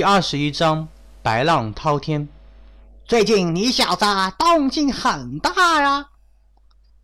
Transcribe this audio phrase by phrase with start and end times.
[0.00, 0.88] 第二十一章
[1.22, 2.26] 白浪滔天。
[3.04, 4.06] 最近你小子
[4.38, 6.08] 动静很大呀！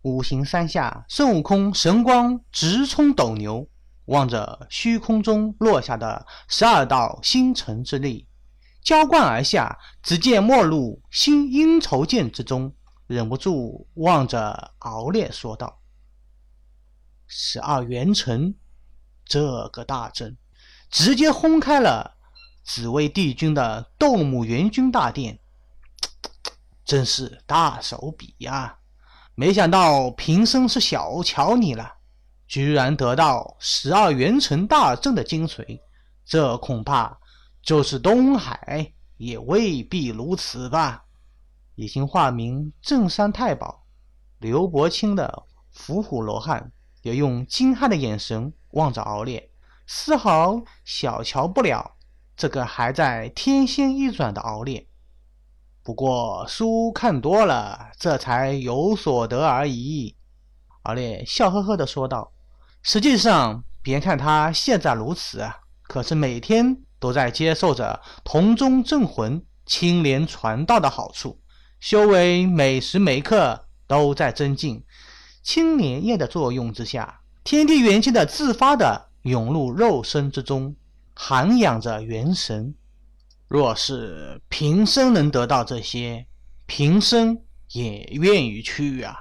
[0.01, 3.69] 五行山下，孙悟空神光直冲斗牛，
[4.05, 8.27] 望着虚空中落下的十二道星辰之力，
[8.81, 9.77] 浇灌而下。
[10.01, 12.73] 只见没入新阴愁剑之中，
[13.05, 15.81] 忍不住望着敖烈说道
[17.27, 18.55] ：“十二元辰，
[19.23, 20.35] 这个大阵，
[20.89, 22.15] 直接轰开了。”
[22.67, 25.39] 紫薇帝君的斗母元君大殿，
[26.83, 28.77] 真是大手笔呀！
[29.35, 31.93] 没想到平生是小瞧你了，
[32.45, 35.79] 居然得到十二元辰大阵的精髓，
[36.25, 37.17] 这恐怕
[37.63, 41.05] 就是东海也未必如此吧？
[41.75, 43.85] 已经化名镇山太保
[44.39, 46.69] 刘伯清的伏虎罗汉，
[47.01, 49.49] 也用惊骇的眼神望着敖烈，
[49.85, 51.93] 丝毫小瞧不了。
[52.37, 54.87] 这个还在天仙一转的敖烈，
[55.81, 60.15] 不过书看多了，这才有所得而已。
[60.83, 62.31] 敖烈笑呵呵地说道
[62.83, 65.49] ：“实际上，别看他现在如此，
[65.81, 71.39] 可是每天都在接受着铜钟镇魂、青莲传道的好处，
[71.79, 74.85] 修为每时每刻都在增进。
[75.41, 80.75] 青莲叶的作用之下，天地元气的自发的涌入肉身之中。”
[81.19, 82.75] 涵养着元神，
[83.47, 86.27] 若是平生能得到这些，
[86.67, 89.15] 平生也愿意去啊！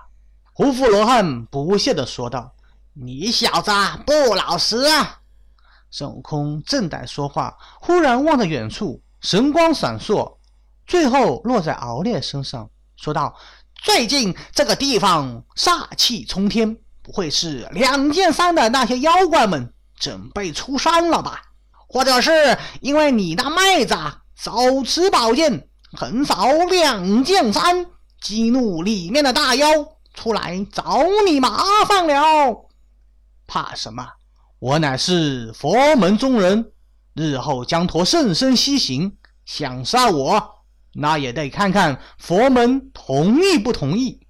[0.53, 2.55] 胡夫罗汉不屑地说道
[2.93, 3.71] ：“你小子
[4.05, 5.23] 不老实啊！”
[5.91, 10.37] 孙悟空正在说话，忽然望着远处，神光闪烁，
[10.87, 13.35] 最后落在敖烈身上，说道
[13.83, 21.43] ：“最近这个地方煞气冲天，不会是两剑山的那些妖怪们准备出山了吧？”
[21.87, 23.97] 或者是因为你那妹子
[24.35, 27.87] 手持宝剑横扫两剑山，
[28.21, 29.67] 激怒里面的大妖
[30.15, 32.69] 出来找你麻烦了？
[33.47, 34.07] 怕什么？
[34.59, 36.73] 我乃是佛门中人，
[37.15, 40.65] 日后将托圣身西行，想杀我，
[40.95, 44.27] 那也得看看佛门同意不同意。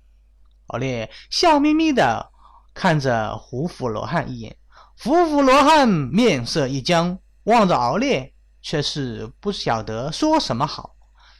[0.69, 2.31] 老烈笑眯眯的
[2.75, 4.57] 看着胡府罗汉一眼，
[5.03, 7.19] 胡府罗汉面色一僵。
[7.47, 10.91] 望着敖烈，却是不晓得说什么好。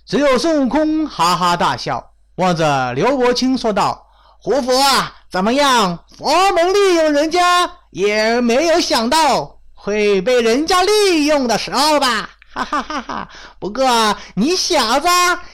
[0.07, 4.07] 只有孙悟空哈哈大笑，望着刘伯清说道
[4.41, 6.05] ：“胡佛啊，怎么样？
[6.17, 12.31] 佛门利用人家，也没有想到会被人家利用的时候吧？
[12.53, 13.29] 哈哈哈哈！
[13.59, 15.09] 不过你小子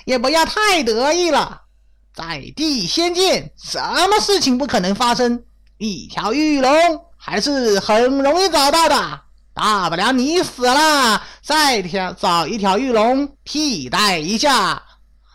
[0.04, 1.62] 也不要太得意了，
[2.14, 5.42] 在地仙界，什么事情不可能发生？
[5.78, 6.70] 一条玉龙
[7.16, 9.20] 还是很容易找到的。”
[9.54, 14.82] 大不了你死了，再挑找一条玉龙替代一下，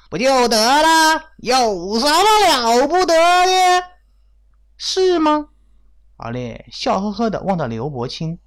[0.09, 1.21] 不就得了？
[1.37, 3.83] 有什么了不得的？
[4.75, 5.49] 是吗？
[6.17, 8.39] 阿烈笑呵呵的望着刘伯清，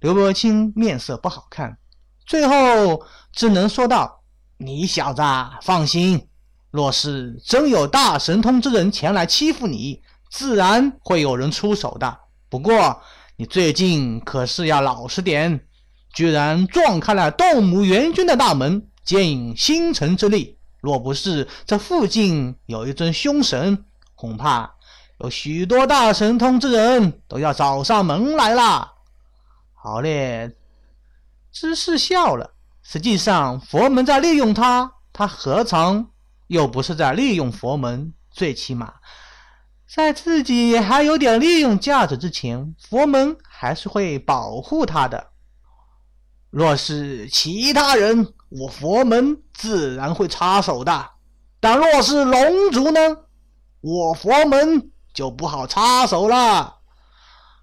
[0.00, 1.76] 刘伯清面色不好看，
[2.24, 4.22] 最后只能说道
[4.58, 5.22] ：“你小子
[5.62, 6.28] 放心，
[6.70, 10.00] 若是真有大神通之人前来欺负你，
[10.30, 12.16] 自然会有人出手的。
[12.48, 13.02] 不过……”
[13.40, 15.66] 你最近可是要老实点，
[16.12, 20.58] 居然撞开了斗母元君的大门，借引星辰之力。
[20.82, 23.82] 若不是这附近有一尊凶神，
[24.14, 24.74] 恐怕
[25.20, 28.92] 有许多大神通之人都要找上门来了。
[29.72, 30.54] 好嘞，
[31.50, 32.52] 知是笑了。
[32.82, 36.10] 实际上，佛门在利用他，他何尝
[36.48, 38.12] 又不是在利用佛门？
[38.30, 38.92] 最起码。
[39.92, 45.30] 在自己还有点利用价值之前，佛门还是会保护他的。
[46.48, 51.10] 若是其他人，我佛门自然会插手的。
[51.58, 53.00] 但若是龙族呢？
[53.80, 56.76] 我佛门就不好插手了。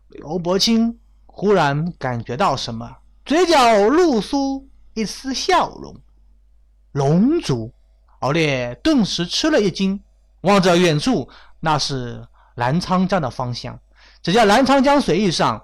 [0.10, 5.96] 刘伯清忽然感觉到什么，嘴角露出一丝笑容。
[6.92, 7.72] 龙族，
[8.20, 10.02] 敖烈顿时吃了一惊，
[10.42, 11.30] 望着远处。
[11.60, 13.80] 那是南昌江的方向，
[14.22, 15.64] 只见南昌江水域上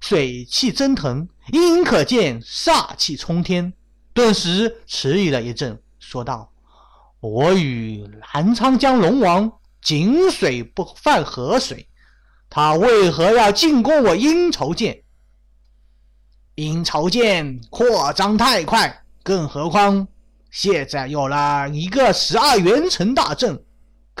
[0.00, 3.72] 水汽蒸腾，隐隐可见煞气冲天。
[4.12, 6.50] 顿时迟疑了一阵，说道
[7.20, 8.04] ：“我与
[8.34, 11.88] 南昌江龙王井水不犯河水，
[12.50, 15.04] 他为何要进攻我阴愁剑？
[16.56, 20.08] 阴愁剑扩张太快，更何况
[20.50, 23.64] 现在有了一个十二元辰大阵。”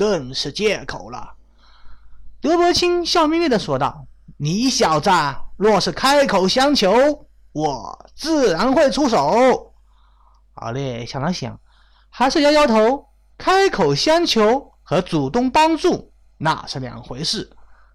[0.00, 1.34] 更是借口了。
[2.40, 4.06] 刘伯清笑眯眯的说道
[4.38, 5.10] ：“你小子
[5.58, 9.74] 若是开口相求，我自然会出手。
[10.54, 11.60] 敖烈想了想，
[12.08, 13.08] 还是摇摇头。
[13.36, 17.50] 开口相求和主动帮助那是两回事。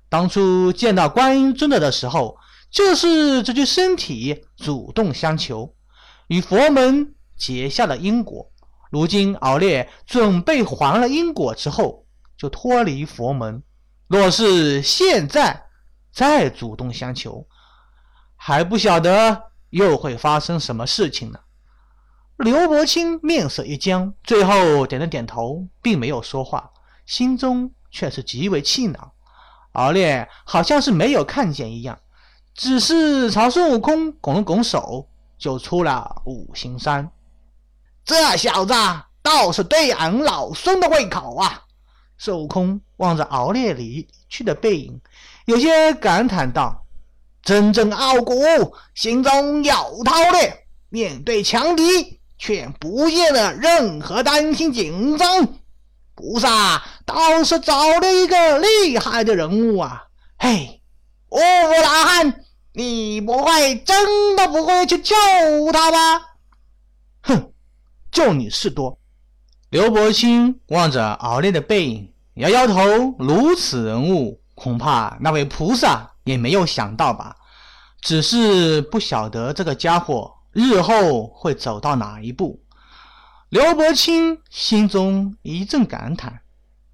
[0.08, 2.38] 当初见到观音尊者的时候，
[2.70, 5.74] 就是这具身体主动相求，
[6.28, 8.52] 与佛门结下了因果。
[8.96, 12.06] 如今敖烈准备还了因果之后，
[12.38, 13.62] 就脱离佛门。
[14.08, 15.66] 若是现在
[16.14, 17.46] 再主动相求，
[18.38, 21.40] 还不晓得又会发生什么事情呢。
[22.38, 26.72] 刘伯清面色一僵，最后点了点头，并没有说话，
[27.06, 29.12] 心中却是极为气恼。
[29.74, 32.00] 敖烈好像是没有看见一样，
[32.54, 37.12] 只是朝孙悟空拱了拱手，就出了五行山。
[38.06, 38.74] 这小子
[39.22, 41.64] 倒是对俺老孙的胃口啊！
[42.18, 45.02] 孙悟空望着敖烈离去的背影，
[45.46, 46.86] 有些感叹道
[47.44, 48.36] ：“真正傲骨，
[48.94, 55.48] 心中有韬略，面对强敌。”却不见了任何担心紧张，
[56.16, 60.08] 菩萨倒是找了一个厉害的人物啊！
[60.38, 60.82] 嘿，
[61.30, 62.42] 乌老汉，
[62.74, 65.16] 你不会真的不会去救
[65.72, 65.98] 他吧？
[67.24, 67.54] 哼，
[68.16, 68.98] 就你事多。
[69.72, 72.82] 刘伯清望着敖烈的背影，摇摇头。
[73.20, 77.36] 如此人物，恐怕那位菩萨也没有想到吧？
[78.00, 80.34] 只是不晓得这个家伙。
[80.54, 82.64] 日后会走到哪一步？
[83.50, 86.40] 刘伯清心中一阵感叹。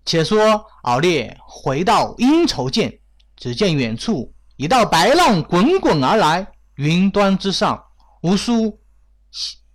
[0.04, 3.00] 且说敖烈回到阴愁涧，
[3.38, 6.48] 只见远处一道白浪滚滚而来，
[6.78, 7.80] 云端之上
[8.24, 8.80] 无数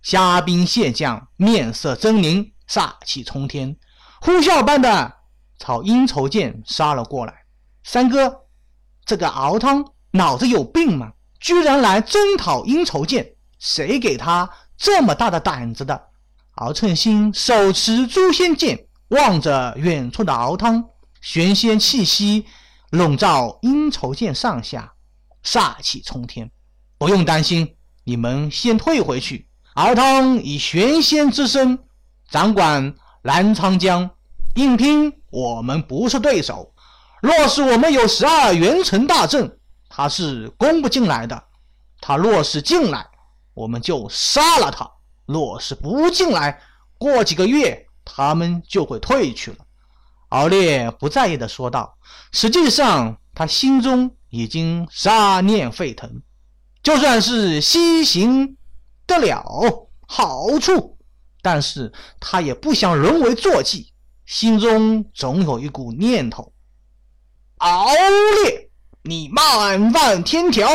[0.07, 3.75] 虾兵蟹将，面色狰狞，煞气冲天，
[4.21, 5.13] 呼啸般的
[5.59, 7.33] 朝阴愁剑杀了过来。
[7.83, 8.43] 三哥，
[9.03, 11.11] 这个敖汤脑子有病吗？
[11.41, 13.35] 居然来征讨阴愁剑！
[13.59, 16.07] 谁给他这么大的胆子的？
[16.53, 20.85] 敖称心手持诛仙剑，望着远处的敖汤，
[21.19, 22.45] 玄仙气息
[22.91, 24.93] 笼罩阴愁剑上下，
[25.43, 26.49] 煞气冲天。
[26.97, 27.75] 不用担心，
[28.05, 29.46] 你们先退回去。
[29.77, 31.77] 敖汤以玄仙之身
[32.31, 34.09] 掌管澜沧江，
[34.55, 36.73] 硬拼我们不是对手。
[37.21, 41.43] 若是我们有十二元辰大阵，他是攻不进来的。
[42.01, 43.05] 他若是进来，
[43.53, 44.89] 我们就杀了他。
[45.27, 46.59] 若是不进来，
[46.97, 49.57] 过几个月他们就会退去了。
[50.29, 51.95] 敖烈不在意的说道。
[52.31, 56.23] 实际上，他心中已经杀念沸腾。
[56.81, 58.56] 就算是西行
[59.07, 60.97] 得了好处，
[61.41, 63.91] 但是他也不想沦为坐骑。
[64.25, 66.53] 心中总有一股念头：
[67.59, 67.87] 敖
[68.43, 68.69] 烈，
[69.03, 70.67] 你慢犯天条。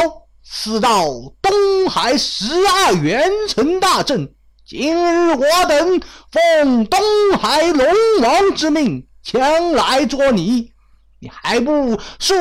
[0.45, 1.05] 此道
[1.41, 4.35] 东海十二元辰大阵，
[4.67, 7.01] 今日我等奉东
[7.39, 7.87] 海龙
[8.21, 10.73] 王之命前来捉你，
[11.21, 12.35] 你还不束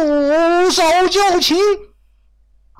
[0.72, 1.58] 手就擒？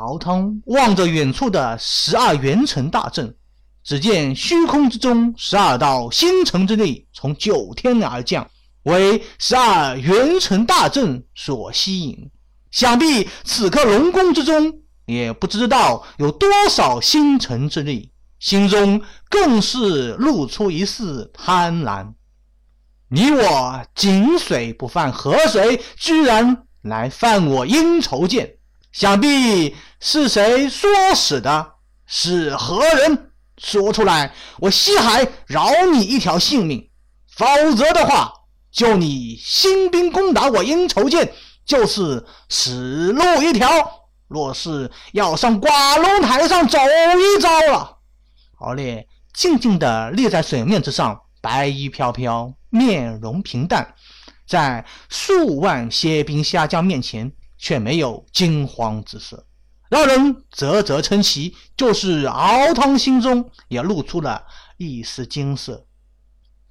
[0.02, 3.36] 敖汤望着远处的十二元辰大阵，
[3.84, 8.50] 只见虚空之中十二道星辰之力从九天而降，
[8.84, 12.32] 为十二元辰大阵所吸引。
[12.72, 14.82] 想必此刻龙宫之中。
[15.06, 22.14] 也不知道有多少星辰之力，心中更是露出一丝贪婪。
[23.10, 28.58] 你我井水不犯河水，居然来犯我阴愁涧，
[28.92, 31.74] 想必是谁唆使的？
[32.06, 33.32] 是何人？
[33.58, 36.90] 说出来，我西海饶你一条性命；
[37.36, 37.46] 否
[37.76, 38.34] 则的话，
[38.72, 41.32] 就你兴兵攻打我阴愁涧，
[41.66, 43.70] 就是死路一条。
[44.28, 47.98] 若是要上寡龙台上走一遭了，
[48.60, 53.94] 敖烈静静地立在水面之上，白衣飘飘，面容平淡，
[54.48, 57.32] 在数万蝎兵虾将面前
[57.62, 59.46] 却没有惊慌之色，
[59.88, 61.56] 让人啧啧称奇。
[61.78, 64.44] 就是敖汤心中也露出了
[64.78, 65.86] 一丝惊色，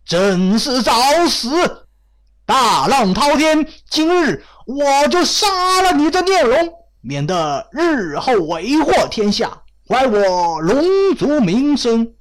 [0.04, 0.92] 真是找
[1.28, 1.86] 死！
[2.44, 6.74] 大浪滔天，今日我就杀了你这孽龙！
[7.00, 12.14] 免得日后为祸天下，坏我龙族名声。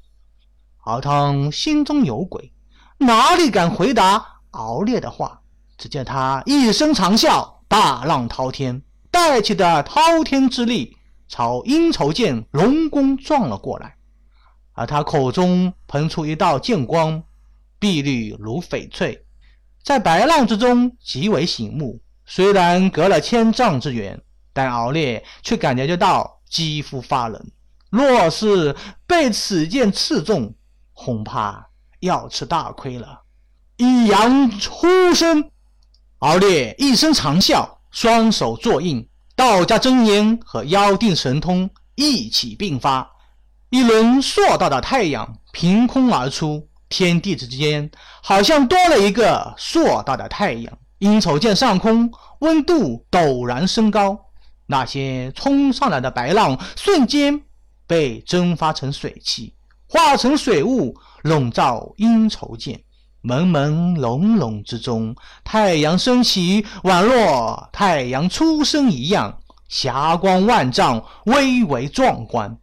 [0.86, 2.54] 敖汤心中有鬼，
[3.00, 5.42] 哪里敢回答敖烈的话？
[5.78, 10.98] 只见他一声长啸，大浪滔天，带起的滔天之力
[11.30, 13.96] 朝阴愁剑龙宫撞了过来。
[14.74, 17.24] 而他口中喷出一道剑光，
[17.80, 19.26] 碧绿如翡翠，
[19.82, 22.02] 在白浪之中极为醒目。
[22.26, 24.22] 虽然隔了千丈之远。
[24.52, 27.52] 但敖烈却感觉得到肌肤发冷，
[27.92, 28.76] 若是
[29.08, 30.54] 被此剑刺中，
[30.92, 33.22] 恐怕要吃大亏了。
[33.78, 35.52] 一阳出生，
[36.20, 39.08] 敖烈一声长啸，双手作印，
[39.38, 43.10] 道家真言和妖定神通一起并发，
[43.70, 47.90] 一轮硕大的太阳凭空而出，天地之间
[48.22, 50.78] 好像多了一个硕大的太阳。
[50.98, 54.20] 阴愁剑上空温度陡然升高，
[54.66, 57.42] 那些冲上来的白浪瞬间
[57.88, 59.54] 被蒸发成水汽，
[59.88, 62.84] 化成水雾笼罩阴愁剑。
[63.22, 72.58] 朦朦胧胧之中，太阳升起，宛若太阳出生一样，霞光万丈，蔚为壮观。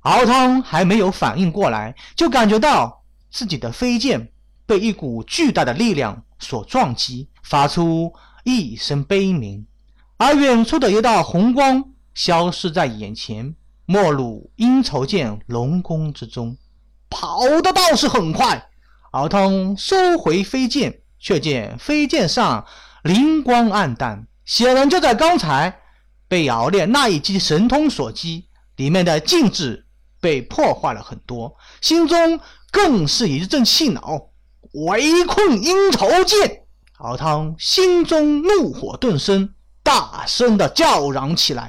[0.00, 4.32] 敖汤还没有反应过来，就感觉到自己的飞剑
[4.66, 8.12] 被一股巨大的力量所撞击，发出
[8.42, 9.66] 一声悲鸣，
[10.16, 11.84] 而远处的一道红光
[12.14, 13.54] 消失在眼前，
[13.86, 16.56] 没入阴愁剑龙宫之中。
[17.08, 18.69] 跑的倒是很快。
[19.12, 22.64] 敖汤收回飞剑，却见飞剑上
[23.02, 25.80] 灵光暗淡，显然就在刚才
[26.28, 29.86] 被敖烈那一击神通所击，里面的禁制
[30.20, 32.38] 被破坏了很多，心中
[32.70, 34.28] 更是一阵气恼。
[34.86, 36.62] 围困阴仇剑，
[36.98, 39.52] 敖汤心中怒火顿生，
[39.82, 41.68] 大声的叫嚷起来。